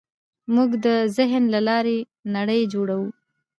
[0.53, 1.97] موږ د ذهن له لارې
[2.35, 3.09] نړۍ جوړوو.